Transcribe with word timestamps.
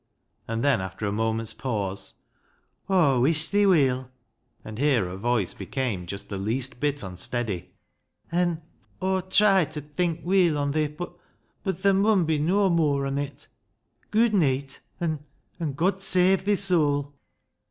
And 0.47 0.63
then, 0.63 0.81
after 0.81 1.05
a 1.05 1.11
moment's 1.11 1.53
pause— 1.53 2.15
"Aw 2.89 3.19
wuish 3.19 3.49
thi 3.49 3.67
weel 3.67 4.09
"—and 4.65 4.79
here 4.79 5.05
her 5.05 5.15
voice 5.15 5.53
became 5.53 6.07
just 6.07 6.27
the 6.27 6.39
least 6.39 6.79
bit 6.79 7.03
unsteady 7.03 7.75
—"an' 8.31 8.63
Aw've 8.99 9.29
tried 9.29 9.69
ta 9.73 9.81
think 9.95 10.21
weel 10.25 10.57
on 10.57 10.71
thi, 10.73 10.87
bud 10.87 11.13
ther 11.77 11.93
mun 11.93 12.25
be 12.25 12.39
noa 12.39 12.71
mooar 12.71 13.05
on 13.05 13.19
it. 13.19 13.47
Gooid 14.11 14.33
neet, 14.33 14.79
an'— 14.99 15.23
an' 15.59 15.73
God 15.73 16.01
save 16.01 16.45
thi 16.45 16.55
soul." 16.55 17.13